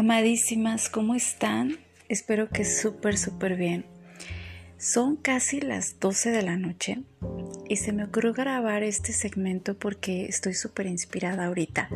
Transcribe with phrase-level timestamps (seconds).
[0.00, 1.76] Amadísimas, ¿cómo están?
[2.08, 3.84] Espero que súper, súper bien.
[4.78, 7.02] Son casi las 12 de la noche
[7.68, 11.90] y se me ocurrió grabar este segmento porque estoy súper inspirada ahorita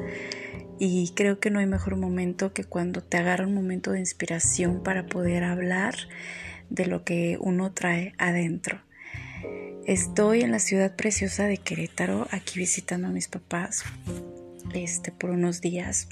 [0.78, 4.82] y creo que no hay mejor momento que cuando te agarra un momento de inspiración
[4.82, 5.94] para poder hablar
[6.68, 8.82] de lo que uno trae adentro.
[9.86, 13.82] Estoy en la ciudad preciosa de Querétaro, aquí visitando a mis papás
[14.74, 16.06] este, por unos días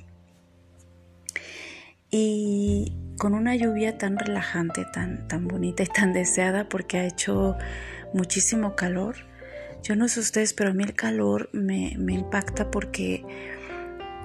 [2.12, 7.57] y con una lluvia tan relajante, tan, tan bonita y tan deseada porque ha hecho
[8.12, 9.16] muchísimo calor.
[9.83, 13.25] Yo no sé ustedes, pero a mí el calor me, impacta porque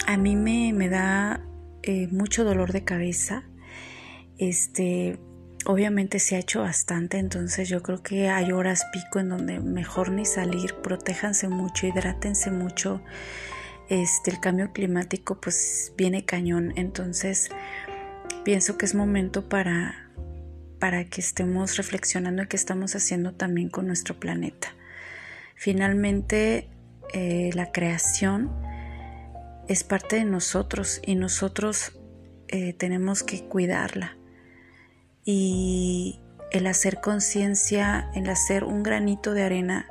[0.06, 1.42] a mí me, me da
[1.82, 3.44] eh, mucho dolor de cabeza.
[4.38, 5.18] Este,
[5.66, 10.12] obviamente se ha hecho bastante, entonces yo creo que hay horas pico en donde mejor
[10.12, 13.02] ni salir, protéjanse mucho, hidrátense mucho
[13.90, 16.74] este, el cambio climático pues viene cañón.
[16.76, 17.50] Entonces
[18.44, 20.10] pienso que es momento para,
[20.80, 24.70] para que estemos reflexionando en qué estamos haciendo también con nuestro planeta.
[25.56, 26.70] Finalmente
[27.14, 28.52] eh, la creación
[29.68, 32.00] es parte de nosotros y nosotros
[32.48, 34.18] eh, tenemos que cuidarla.
[35.26, 39.88] Y el hacer conciencia, el hacer un granito de arena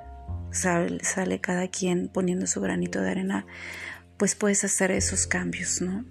[0.50, 3.46] sale, cada quien poniendo su granito de arena,
[4.16, 6.04] pues puedes hacer esos cambios, ¿no?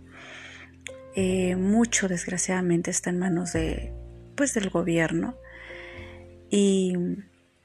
[1.15, 3.93] Eh, mucho desgraciadamente está en manos de,
[4.35, 5.35] pues, del gobierno
[6.49, 6.93] y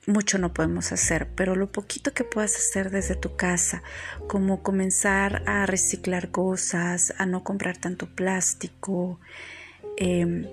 [0.06, 3.82] mucho no podemos hacer, pero lo poquito que puedas hacer desde tu casa,
[4.28, 9.20] como comenzar a reciclar cosas, a no comprar tanto plástico,
[9.97, 10.47] em,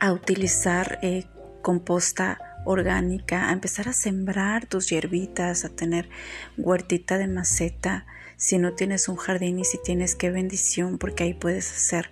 [0.00, 1.24] a utilizar eh,
[1.62, 6.08] composta orgánica, a empezar a sembrar tus hierbitas, a tener
[6.56, 11.34] huertita de maceta, si no tienes un jardín y si tienes qué bendición, porque ahí
[11.34, 12.10] puedes hacer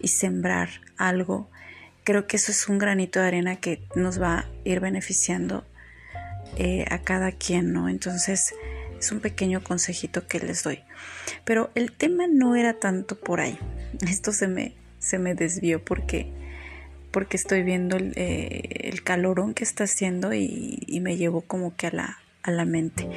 [0.00, 1.50] y sembrar algo.
[2.04, 5.64] Creo que eso es un granito de arena que nos va a ir beneficiando
[6.56, 7.88] eh, a cada quien, ¿no?
[7.88, 8.54] Entonces
[8.98, 10.80] es un pequeño consejito que les doy.
[11.44, 13.58] Pero el tema no era tanto por ahí.
[14.08, 16.32] Esto se me, se me desvió porque
[17.10, 21.90] porque estoy viendo el, eh, calorón que está haciendo y, me llevó como que a
[21.90, 23.08] la, a la mente.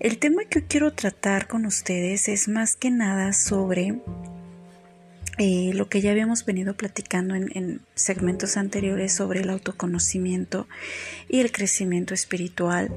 [0.00, 4.00] El tema que quiero tratar con ustedes es más que nada sobre
[5.38, 10.68] eh, lo que ya habíamos venido platicando en, en, segmentos anteriores sobre el autoconocimiento
[11.28, 12.90] y el crecimiento espiritual,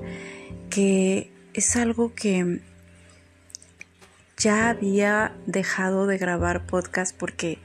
[0.69, 2.61] que es algo que
[4.37, 7.59] ya había dejado de grabar podcast porque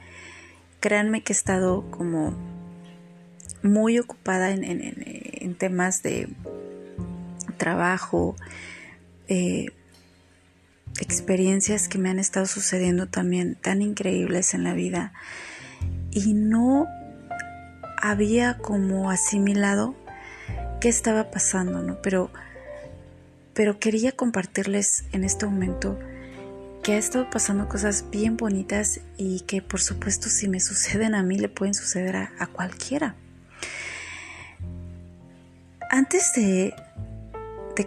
[0.79, 2.33] créanme que he estado como
[3.63, 6.29] muy ocupada en, temas de
[7.57, 8.35] trabajo,
[9.27, 9.67] eh,
[10.99, 15.13] experiencias que me han estado sucediendo también tan increíbles en la vida
[16.11, 16.87] y no
[18.01, 19.95] había como asimilado
[20.79, 22.01] qué estaba pasando, ¿no?
[22.01, 22.29] Pero,
[23.53, 25.97] pero quería compartirles en este momento
[26.87, 31.21] que ha estado pasando cosas bien bonitas y que por supuesto si me suceden a
[31.21, 33.13] mí le pueden suceder a, cualquiera.
[35.89, 36.73] Antes de,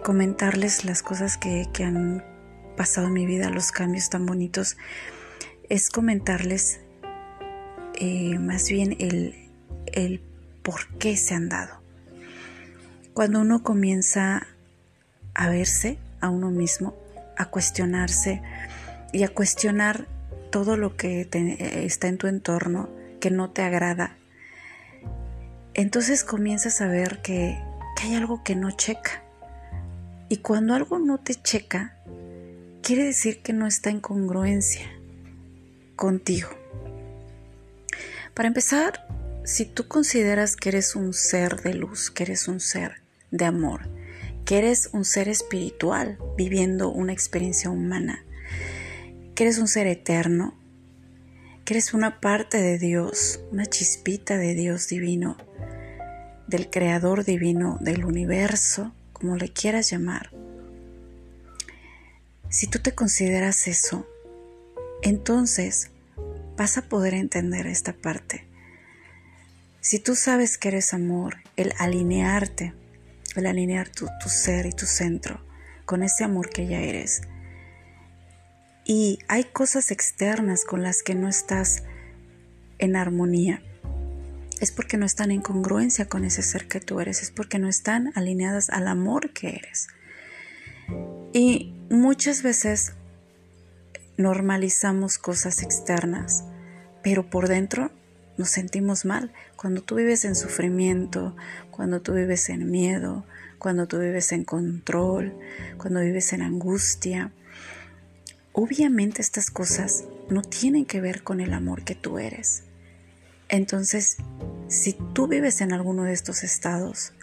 [0.03, 2.23] comentarles las cosas que, han
[2.77, 4.77] pasado en mi vida, los cambios tan bonitos,
[5.67, 6.79] es comentarles
[7.95, 9.49] eh, más bien el,
[9.87, 10.21] el
[10.61, 11.81] por qué se han dado.
[13.15, 14.45] Cuando uno comienza
[15.33, 16.95] a verse a uno mismo,
[17.35, 18.43] a cuestionarse,
[19.11, 20.07] y a cuestionar
[20.51, 21.21] todo lo que
[21.85, 22.89] está en tu entorno
[23.19, 24.17] que no te agrada,
[25.73, 27.57] entonces comienzas a ver que,
[27.95, 29.23] que hay algo que no checa.
[30.27, 31.97] Y cuando algo no te checa,
[32.81, 34.89] quiere decir que no está en congruencia
[35.95, 36.49] contigo.
[38.33, 39.07] Para empezar,
[39.43, 43.89] si tú consideras que eres un ser de luz, que eres un ser de amor,
[44.45, 48.23] que eres un ser espiritual viviendo una experiencia humana,
[49.35, 50.53] que eres un ser eterno,
[51.65, 55.37] que eres una parte de Dios, una chispita de Dios divino,
[56.47, 60.31] del Creador divino, del universo, como le quieras llamar.
[62.49, 64.05] Si tú te consideras eso,
[65.01, 65.91] entonces
[66.57, 68.45] vas a poder entender esta parte.
[69.79, 72.73] Si tú sabes que eres amor, el alinearte,
[73.35, 75.41] el alinear tu, ser y tu centro
[75.85, 77.21] con ese amor que ya eres,
[78.91, 81.83] y hay cosas externas con las que no estás
[82.77, 83.61] en armonía,
[84.59, 87.69] es porque no están en congruencia con ese ser que tú eres, es porque no
[87.69, 89.87] están alineadas al amor que eres.
[91.31, 92.91] Y muchas veces
[94.17, 96.43] normalizamos cosas externas
[97.01, 97.91] pero por dentro
[98.37, 99.31] nos sentimos mal.
[99.55, 101.33] Cuando tú vives en sufrimiento,
[101.71, 103.23] cuando tú vives en miedo,
[103.57, 105.33] cuando tú vives en control,
[105.77, 107.31] cuando vives en angustia,
[108.53, 112.63] obviamente estas cosas no tienen que ver con el amor que tú eres.
[113.49, 114.17] Entonces,
[114.67, 117.13] si tú vives en alguno de estos estados,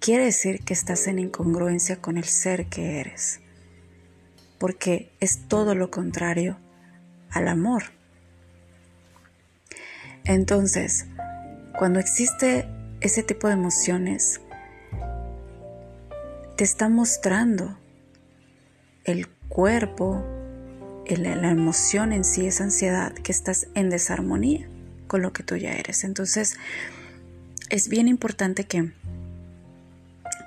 [0.00, 3.40] quiere decir que estás en incongruencia con el ser que eres,
[4.58, 6.58] porque es todo lo contrario
[7.30, 7.84] al amor.
[10.24, 11.06] Entonces,
[11.78, 12.68] cuando existe
[13.00, 14.40] ese tipo de emociones,
[16.56, 17.78] te está mostrando
[19.04, 20.24] el cuerpo,
[21.06, 24.66] la emoción en sí, esa ansiedad, que estás en desarmonía
[25.08, 26.04] con lo que tú ya eres.
[26.04, 26.56] Entonces,
[27.68, 28.92] es bien importante que,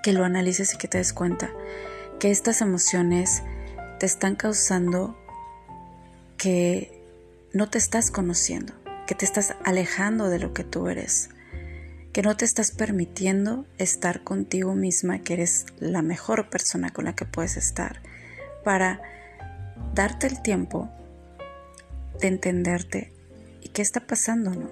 [0.02, 1.52] que lo analices y que te des cuenta
[2.19, 3.44] que estas emociones
[4.00, 5.16] te están causando
[6.38, 6.92] que
[7.54, 8.74] no te estás conociendo,
[9.06, 11.30] que te estás alejando de lo que tú eres,
[12.12, 17.16] que no te estás permitiendo estar contigo misma, que eres la mejor persona con la
[17.16, 18.02] que puedes estar,
[18.65, 19.00] para
[19.94, 20.89] darte el tiempo
[22.19, 23.13] de entenderte
[23.62, 24.69] y qué está pasando, ¿no?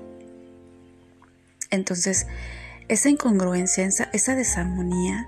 [1.70, 2.28] Entonces,
[2.90, 5.28] esa incongruencia, esa, esa desarmonía,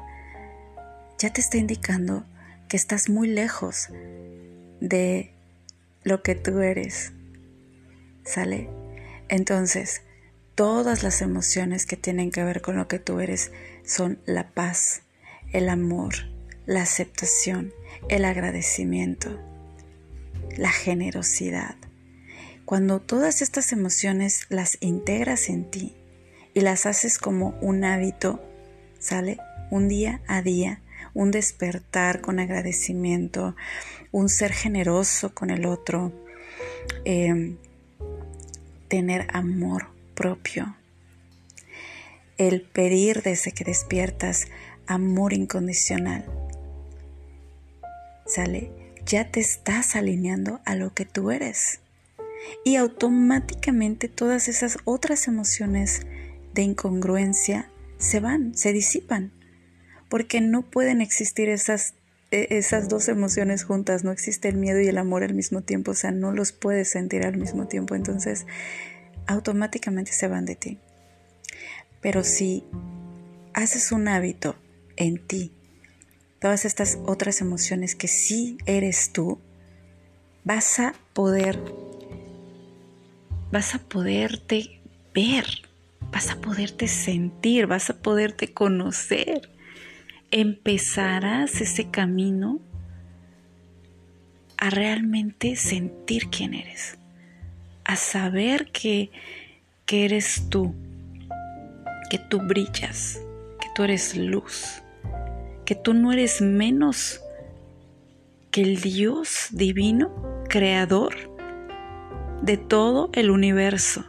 [1.17, 2.25] ya te está indicando
[2.67, 3.89] que estás muy lejos
[4.81, 5.33] de
[6.03, 7.13] lo que tú eres.
[8.23, 8.69] ¿Sale?
[9.29, 10.01] Entonces,
[10.55, 13.51] todas las emociones que tienen que ver con lo que tú eres
[13.85, 15.03] son la paz,
[15.51, 16.15] el amor,
[16.65, 17.73] la aceptación,
[18.09, 19.39] el agradecimiento,
[20.57, 21.75] la generosidad.
[22.65, 25.95] Cuando todas estas emociones las integras en ti
[26.53, 28.41] y las haces como un hábito,
[28.99, 29.37] ¿sale?
[29.71, 30.81] Un día a día,
[31.13, 33.55] un despertar con agradecimiento,
[34.11, 36.11] un ser generoso con el otro,
[37.05, 37.55] eh,
[38.87, 40.75] tener amor propio.
[42.37, 44.47] El pedir desde que despiertas
[44.87, 46.44] amor incondicional.
[48.25, 48.71] ¿Sale?
[49.05, 51.79] Ya te estás alineando a lo que tú eres.
[52.63, 56.01] Y automáticamente todas esas otras emociones
[56.53, 59.31] de incongruencia se van, se disipan.
[60.09, 61.93] Porque no pueden existir esas,
[62.31, 64.03] e, esas dos emociones juntas.
[64.03, 65.91] No existe el miedo y el amor al mismo tiempo.
[65.91, 67.95] O sea, no los puedes sentir al mismo tiempo.
[67.95, 68.45] Entonces,
[69.27, 70.79] automáticamente se van de ti.
[72.01, 72.63] Pero si
[73.53, 74.55] haces un hábito
[74.95, 75.54] en ti,
[76.39, 79.39] todas estas otras emociones que sí eres tú,
[80.43, 81.59] vas a poder,
[83.51, 84.81] vas a poderte
[85.13, 85.45] ver,
[86.11, 89.49] vas a poderte sentir, vas a poderte conocer.
[90.31, 92.59] Empezarás ese camino
[94.57, 96.97] a realmente sentir quién eres
[97.85, 99.11] a saber que,
[99.85, 100.75] que eres tú,
[102.09, 103.21] que tú brillas,
[103.61, 104.81] que tú eres luz,
[105.65, 107.21] que tú no eres menos
[108.51, 111.15] que el Dios divino, creador
[112.41, 114.05] de todo el universo,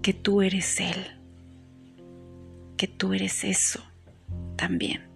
[0.00, 1.06] que tú eres Él,
[2.76, 3.82] que tú eres eso
[4.56, 5.08] también.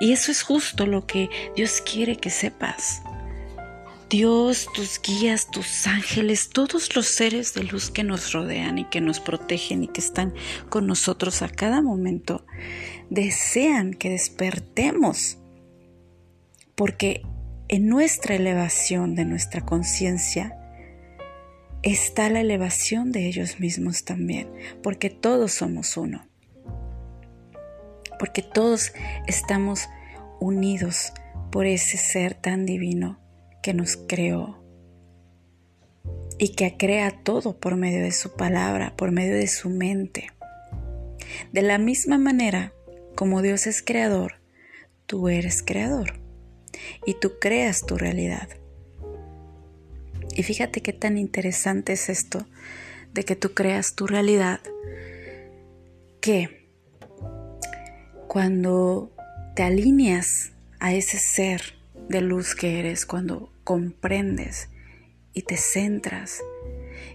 [0.00, 3.02] Y eso es justo lo que Dios quiere que sepas.
[4.08, 9.00] Dios, tus guías, tus ángeles, todos los seres de luz que nos rodean y que
[9.00, 10.32] nos protegen y que están
[10.68, 12.46] con nosotros a cada momento,
[13.10, 15.38] desean que despertemos,
[16.76, 17.22] porque
[17.66, 20.56] en nuestra elevación de nuestra conciencia
[21.82, 24.48] está la elevación de ellos mismos también,
[24.84, 26.28] porque todos somos uno,
[28.20, 28.92] porque todos
[29.26, 29.88] estamos
[30.38, 31.12] unidos
[31.50, 33.25] por ese ser tan divino
[33.66, 34.62] que nos creó
[36.38, 40.30] y que crea todo por medio de su palabra, por medio de su mente.
[41.52, 42.72] De la misma manera
[43.16, 44.34] como Dios es creador,
[45.06, 46.20] tú eres creador
[47.06, 48.48] y tú creas tu realidad.
[50.36, 52.46] Y fíjate qué tan interesante es esto
[53.14, 54.60] de que tú creas tu realidad,
[56.20, 56.70] que
[58.28, 59.10] cuando
[59.56, 61.74] te alineas a ese ser
[62.08, 64.68] de luz que eres, cuando comprendes
[65.34, 66.40] y te centras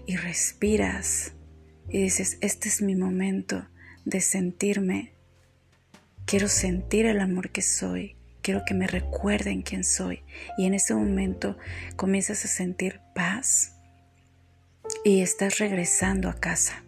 [0.04, 1.32] y respiras
[1.88, 3.66] y dices, este es mi momento
[4.04, 5.14] de sentirme,
[6.26, 10.24] quiero sentir el amor que soy, quiero que me recuerden quién soy.
[10.58, 11.56] Y en ese momento
[11.96, 13.78] comienzas a sentir paz
[15.06, 16.84] y estás regresando a casa.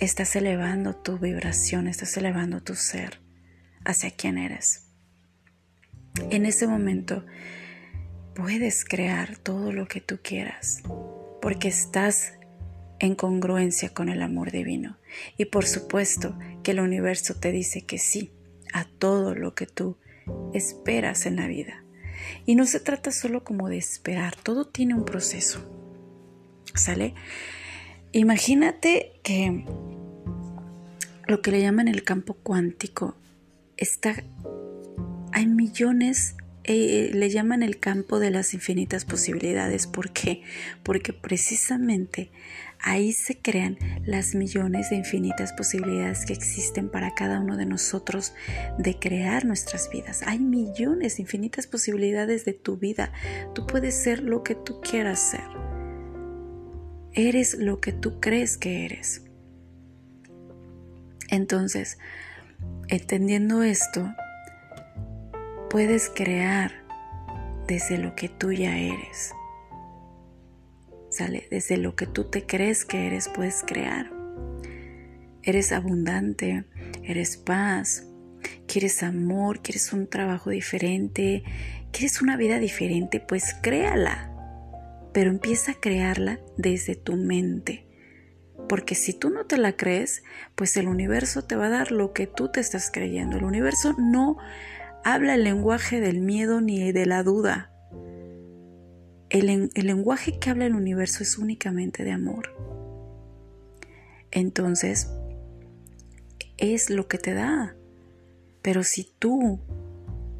[0.00, 3.20] Estás elevando tu vibración, estás elevando tu ser
[3.84, 4.89] hacia quién eres.
[6.30, 7.24] En ese momento
[8.34, 10.82] puedes crear todo lo que tú quieras,
[11.40, 12.34] porque estás
[12.98, 14.98] en congruencia con el amor divino.
[15.36, 18.30] Y por supuesto que el universo te dice que sí
[18.72, 19.96] a todo lo que tú
[20.52, 21.82] esperas en la vida.
[22.46, 25.66] Y no se trata solo como de esperar, todo tiene un proceso.
[26.74, 27.14] ¿Sale?
[28.12, 29.64] Imagínate que
[31.26, 33.16] lo que le llaman el campo cuántico
[33.76, 34.22] está
[35.32, 39.86] hay millones eh, le llaman el campo de las infinitas posibilidades.
[39.86, 40.42] ¿Por qué?
[40.82, 42.30] Porque precisamente
[42.78, 48.34] ahí se crean las millones de infinitas posibilidades que existen para cada uno de nosotros
[48.78, 50.22] de crear nuestras vidas.
[50.26, 53.10] Hay millones, infinitas posibilidades de tu vida.
[53.54, 55.48] Tú puedes ser lo que tú quieras ser.
[57.14, 59.24] Eres lo que tú crees que eres.
[61.30, 61.98] Entonces,
[62.88, 64.12] entendiendo esto,
[65.70, 66.72] puedes crear
[67.68, 69.32] desde lo que tú ya eres.
[71.10, 74.10] Sale, desde lo que tú te crees que eres, puedes crear.
[75.42, 76.64] Eres abundante,
[77.04, 78.04] eres paz,
[78.66, 81.44] quieres amor, quieres un trabajo diferente,
[81.92, 84.34] quieres una vida diferente, pues créala.
[85.12, 87.86] Pero empieza a crearla desde tu mente.
[88.68, 90.24] Porque si tú no te la crees,
[90.56, 93.36] pues el universo te va a dar lo que tú te estás creyendo.
[93.36, 94.36] El universo no
[95.04, 97.72] habla el lenguaje del miedo ni de la duda.
[99.28, 102.50] El, lenguaje que habla el universo es únicamente de amor.
[104.30, 105.10] Entonces,
[106.58, 107.76] es lo que te da.
[108.62, 109.60] Pero si tú,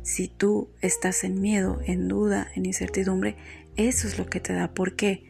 [0.03, 3.37] si tú estás en miedo, en duda, en incertidumbre,
[3.77, 4.75] eso es lo que te da.
[4.75, 5.25] ¿Por qué?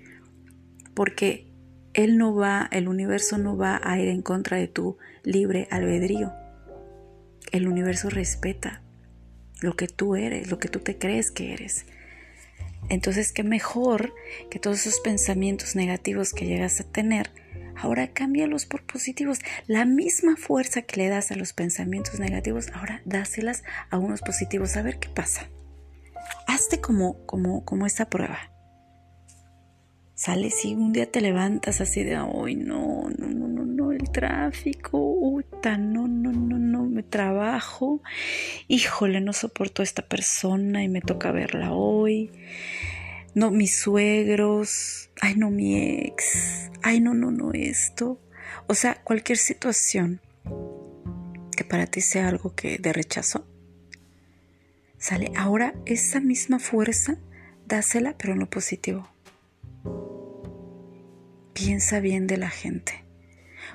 [0.95, 1.53] Porque
[1.93, 6.33] él no va, el universo no va a ir en contra de tu libre albedrío.
[7.53, 8.83] El universo respeta
[9.61, 11.87] lo que tú eres, lo que tú te crees que eres.
[12.89, 14.15] Entonces, qué mejor
[14.51, 17.31] que todos esos pensamientos negativos que llegas a tener,
[17.77, 19.39] ahora cámbialos por positivos.
[19.67, 24.77] La misma fuerza que le das a los pensamientos negativos, ahora dáselas a unos positivos.
[24.77, 25.49] A ver qué pasa.
[26.47, 28.39] Hazte como, como, como esta prueba.
[30.15, 34.11] Sales y un día te levantas así de, ay, no, no, no, no, no, el
[34.11, 36.70] tráfico, uta, no, no, no, no,
[37.03, 38.03] trabajo,
[38.69, 42.31] híjole, no soporto a esta persona y me toca verla hoy.
[43.35, 48.21] No, mis suegros, ay, no, mi ex, ay, no, no, no, esto.
[48.67, 50.21] O sea, cualquier situación
[51.57, 53.47] que para ti sea algo que de rechazo,
[54.99, 55.33] sale.
[55.37, 57.19] Ahora esa misma fuerza,
[57.67, 59.09] dásela, pero en lo positivo
[61.61, 63.05] piensa bien de la gente,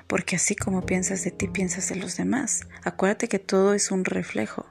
[0.06, 2.66] porque así como piensas de ti, piensas de los demás.
[2.84, 4.66] Acuérdate que todo es un reflejo,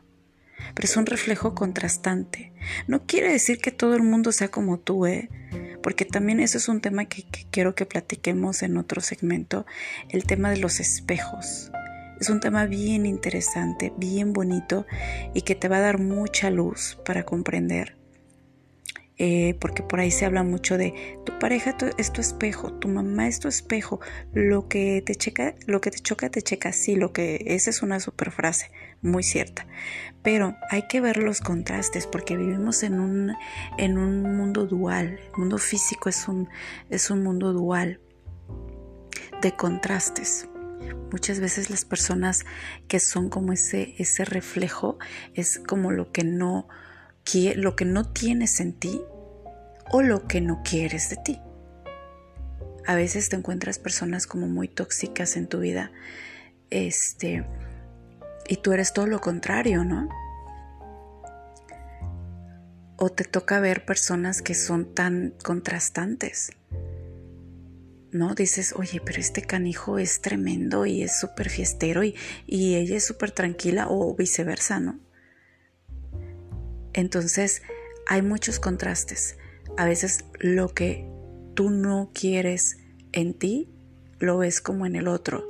[0.74, 2.54] pero es un reflejo contrastante.
[2.88, 5.30] No quiere decir que todo el mundo sea como tú, ¿eh?
[5.84, 9.66] Porque también eso es un tema que, que quiero que platiquemos en otro segmento,
[10.10, 11.72] el tema de los espejos.
[12.20, 14.86] Es un tema bien interesante, bien bonito
[15.34, 18.05] y que te va a dar mucha luz para comprender
[19.18, 20.94] eh, porque por ahí se habla mucho de
[21.26, 24.02] tu pareja es tu espejo, tu mamá es tu espejo,
[24.34, 27.82] lo que te checa, lo que te choca te checa, sí, lo que esa es
[27.82, 29.68] una super frase, muy cierta.
[30.22, 33.34] Pero hay que ver los contrastes porque vivimos en un,
[33.78, 36.50] en un mundo dual, el mundo físico es un,
[36.90, 38.02] es un mundo dual
[39.42, 40.50] de contrastes.
[41.12, 42.46] Muchas veces las personas
[42.90, 44.98] que son como ese, ese reflejo
[45.34, 46.68] es como lo que no
[47.56, 49.02] lo que no tienes en ti
[49.92, 51.42] o lo que no quieres de ti.
[52.88, 55.92] A veces te encuentras personas como muy tóxicas en tu vida,
[56.70, 57.46] este,
[58.48, 60.08] y tú eres todo lo contrario, ¿no?
[62.98, 66.52] O te toca ver personas que son tan contrastantes.
[68.12, 68.34] ¿no?
[68.34, 72.16] Dices, oye, pero este canijo es tremendo y es súper fiestero y,
[72.48, 75.00] y, ella es súper tranquila o viceversa, ¿no?
[76.96, 77.62] Entonces
[78.08, 79.38] hay muchos contrastes.
[79.78, 81.08] A veces lo que
[81.54, 82.78] tú no quieres
[83.12, 83.70] en ti,
[84.20, 85.46] lo ves como en el otro.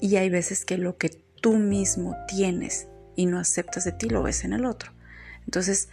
[0.00, 4.22] Y hay veces que lo que tú mismo tienes y no aceptas de ti, lo
[4.22, 4.92] ves en el otro.
[5.44, 5.88] Entonces,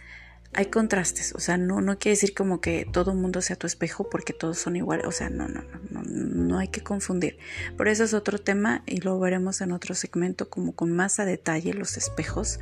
[0.52, 3.66] hay contrastes, o sea, no, no quiere decir como que todo el mundo sea tu
[3.66, 7.38] espejo porque todos son iguales, o sea, no, no, no, no, no hay que confundir.
[7.76, 11.24] Por eso es otro tema y lo veremos en otro segmento como con más a
[11.24, 12.60] detalle los espejos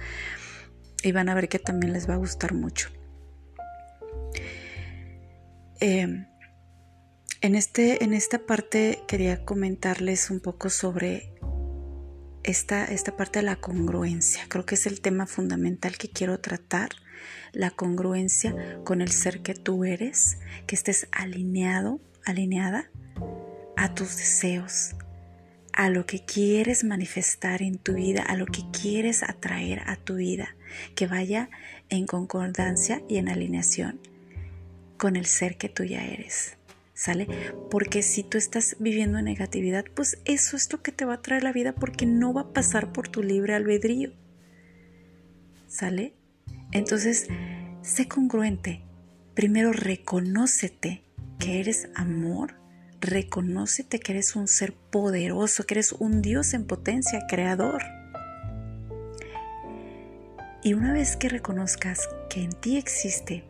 [1.04, 2.88] y van a ver que también les va a gustar mucho.
[5.80, 6.26] Em,
[7.40, 11.34] en, este, en esta parte quería comentarles un poco sobre
[12.42, 14.44] esta, esta parte de la congruencia.
[14.49, 16.90] Creo que es el tema fundamental que quiero tratar.
[17.52, 22.90] La congruencia con el ser que tú eres, que estés alineado, alineada
[23.76, 24.94] a tus deseos,
[25.73, 30.16] a lo que quieres manifestar en tu vida, a lo que quieres atraer a tu
[30.16, 30.56] vida,
[30.94, 31.50] que vaya
[31.88, 34.00] en concordancia y en alineación
[34.96, 36.56] con el ser que tú ya eres.
[36.94, 37.26] ¿Sale?
[37.70, 41.22] Porque si tú estás viviendo en negatividad, pues eso es lo que te va a
[41.22, 44.12] traer la vida porque no va a pasar por tu libre albedrío.
[45.66, 46.14] ¿Sale?
[46.70, 47.26] Entonces,
[47.82, 48.82] sé congruente.
[49.34, 51.02] Primero reconócete
[51.40, 52.54] que eres amor.
[53.00, 57.82] Reconócete que eres un ser poderoso, que eres un Dios en potencia, creador.
[60.64, 63.44] Y una vez que reconozcas que en ti existe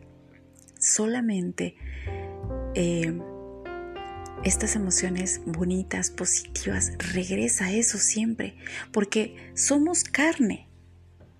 [0.77, 1.77] solamente
[2.75, 3.17] eh,
[4.43, 8.57] estas emociones bonitas, positivas, regresa a eso siempre,
[8.91, 10.67] porque somos carne,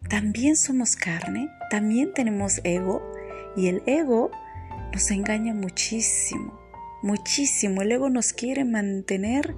[0.10, 3.04] también somos carne, también tenemos ego
[3.58, 4.32] y el ego
[4.94, 6.58] nos engaña muchísimo,
[7.04, 7.82] muchísimo.
[7.82, 9.54] El ego nos quiere mantener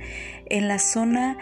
[0.50, 1.38] en la zona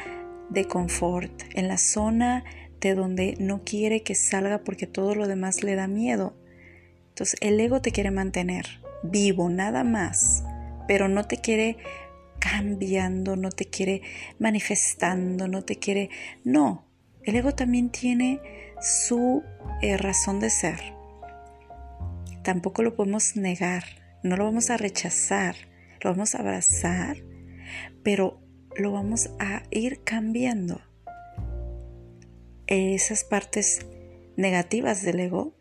[0.50, 2.44] de confort, en la zona
[2.90, 6.36] de donde no quiere que salga porque todo lo demás le da miedo.
[7.10, 8.66] Entonces el ego te quiere mantener
[9.04, 10.44] vivo, nada más
[10.88, 11.78] pero no te quiere
[12.40, 14.02] cambiando, no te quiere
[14.40, 16.10] manifestando, no te quiere...
[16.44, 16.86] No,
[17.24, 18.40] el ego también tiene
[18.82, 19.44] su
[19.82, 20.80] eh, razón de ser.
[22.44, 23.84] Tampoco lo podemos negar,
[24.22, 25.56] no lo vamos a rechazar,
[26.02, 27.18] lo vamos a abrazar,
[28.04, 28.40] pero
[28.76, 30.82] lo vamos a ir cambiando.
[32.68, 33.86] Esas partes
[34.38, 35.56] negativas del ego,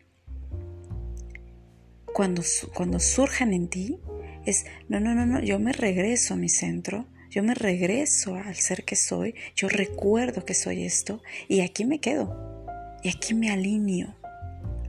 [2.13, 2.41] cuando,
[2.73, 3.99] cuando surjan en ti,
[4.45, 8.55] es, no, no, no, no, yo me regreso a mi centro, yo me regreso al
[8.55, 12.65] ser que soy, yo recuerdo que soy esto y aquí me quedo,
[13.03, 14.15] y aquí me alineo,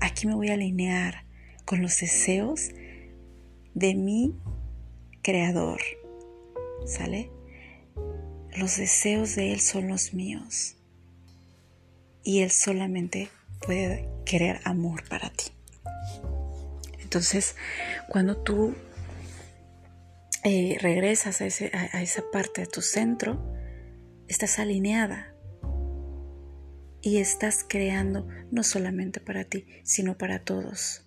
[0.00, 1.24] aquí me voy a alinear
[1.66, 2.70] con los deseos
[3.74, 4.34] de mi
[5.22, 5.80] creador,
[6.86, 7.30] ¿sale?
[8.56, 10.76] Los deseos de Él son los míos
[12.26, 13.30] y Él solamente
[13.64, 15.44] puede querer amor para ti.
[16.98, 17.54] Entonces,
[18.08, 18.74] cuando tú
[20.42, 23.40] eh, regresas a, esa parte de tu centro,
[24.26, 25.32] estás alineada
[27.00, 31.06] y estás creando no solamente para ti, sino para todos.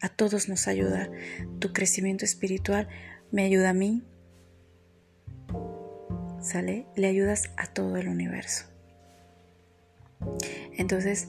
[0.00, 1.10] A todos nos ayuda
[1.58, 2.88] tu crecimiento espiritual,
[3.32, 4.04] me ayuda a mí,
[6.40, 6.86] ¿sale?
[6.94, 8.67] Le ayudas a todo el universo.
[10.76, 11.28] Entonces,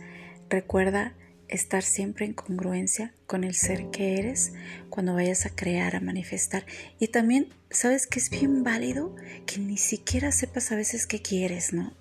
[0.50, 1.14] recuerda
[1.50, 4.54] estar siempre en congruencia con el ser que eres
[4.90, 6.66] cuando vayas a crear, a manifestar.
[7.00, 9.16] Y también, ¿sabes que es bien válido?
[9.46, 11.94] Que ni siquiera sepas a veces qué quieres, ¿no?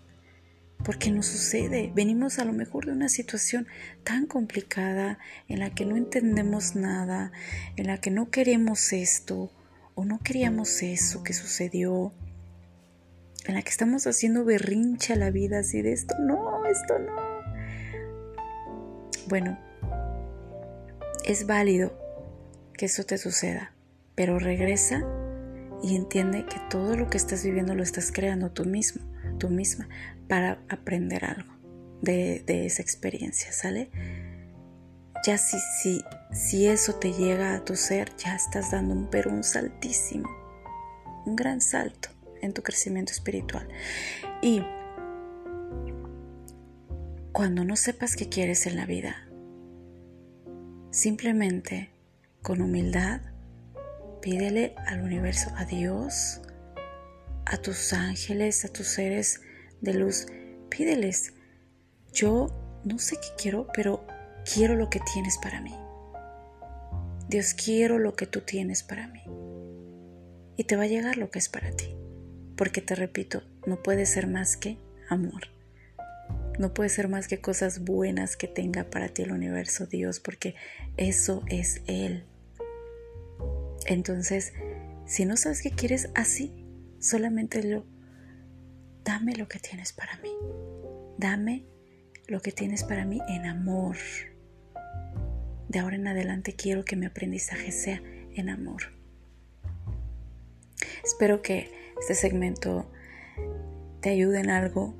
[0.84, 1.90] Porque nos sucede.
[1.94, 3.66] Venimos a lo mejor de una situación
[4.04, 7.32] tan complicada en la que no entendemos nada,
[7.76, 9.50] en la que no queremos esto
[9.94, 12.12] o no queríamos eso que sucedió,
[13.48, 17.28] en la que estamos haciendo berrincha la vida así de esto, no, esto no
[19.28, 19.58] bueno,
[21.24, 21.92] es válido
[22.72, 23.72] que eso te suceda,
[24.14, 25.04] pero regresa
[25.82, 29.02] y entiende que todo lo que estás viviendo lo estás creando tú mismo,
[29.38, 29.88] tú misma,
[30.28, 31.52] para aprender algo
[32.00, 33.90] de, esa experiencia, ¿sale?
[35.26, 39.30] Ya si, si, si eso te llega a tu ser, ya estás dando un, pero
[39.30, 40.28] un saltísimo,
[41.26, 42.08] un gran salto
[42.42, 43.68] en tu crecimiento espiritual.
[44.42, 44.62] Y
[47.32, 49.28] cuando no sepas qué quieres en la vida,
[50.90, 51.90] simplemente
[52.42, 53.20] con humildad
[54.20, 56.40] pídele al universo, a Dios,
[57.46, 59.40] a tus ángeles, a tus seres
[59.80, 60.26] de luz,
[60.68, 61.34] pídeles,
[62.12, 62.48] yo
[62.84, 64.04] no sé qué quiero, pero
[64.52, 65.74] quiero lo que tienes para mí.
[67.28, 69.22] Dios, quiero lo que tú tienes para mí.
[70.56, 71.97] Y te va a llegar lo que es para ti.
[72.58, 75.44] Porque te repito, no puede ser más que amor.
[76.58, 80.56] No puede ser más que cosas buenas que tenga para ti el universo Dios, porque
[80.96, 82.24] eso es Él.
[83.86, 84.52] Entonces,
[85.06, 86.52] si no sabes qué quieres así,
[86.98, 87.86] solamente lo,
[89.04, 90.32] dame lo que tienes para mí.
[91.16, 91.64] Dame
[92.26, 93.96] lo que tienes para mí en amor.
[95.68, 98.02] De ahora en adelante quiero que mi aprendizaje sea
[98.34, 98.82] en amor.
[101.04, 102.90] Espero que este segmento
[104.00, 104.94] te ayude en algo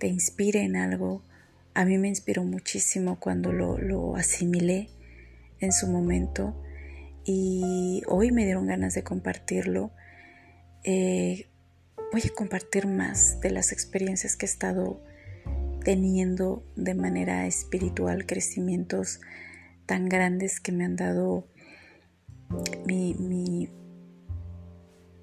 [0.00, 1.22] te inspire en algo.
[1.74, 4.88] A mí me inspiró muchísimo cuando lo, asimilé
[5.60, 6.60] en su momento
[7.24, 9.92] y hoy me dieron ganas de compartirlo.
[10.82, 11.46] Eh,
[12.10, 15.04] voy a compartir más de las experiencias que he estado
[15.84, 19.20] teniendo de manera espiritual crecimientos
[19.86, 21.46] tan grandes que me han dado
[22.86, 23.68] mi, mi,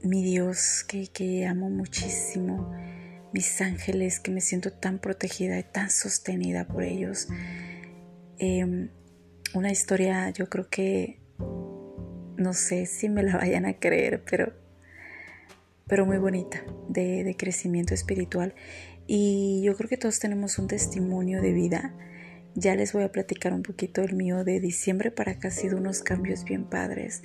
[0.10, 2.72] Dios que, que, amo muchísimo,
[3.34, 7.28] mis ángeles que me siento tan protegida y tan sostenida por ellos.
[8.40, 8.90] Em,
[9.54, 11.20] una historia yo creo que
[12.38, 14.54] no sé si me la vayan a creer, pero,
[15.88, 18.54] pero muy bonita de, de crecimiento espiritual.
[19.08, 21.96] Y yo creo que todos tenemos un testimonio de vida.
[22.56, 25.78] Ya les voy a platicar un poquito el mío de diciembre para acá ha sido
[25.78, 27.24] unos cambios bien padres.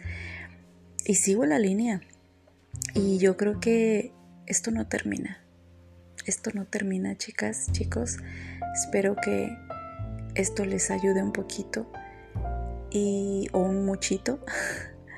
[1.05, 2.03] Y sigo la línea.
[2.95, 4.13] Y yo creo que
[4.47, 5.45] esto no termina.
[6.27, 8.19] Esto no termina, chicas, chicos.
[8.75, 9.57] Espero que
[10.35, 11.91] esto les ayude un poquito
[12.91, 14.45] y o un muchito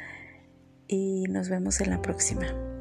[0.89, 2.74] y nos vemos en la próxima.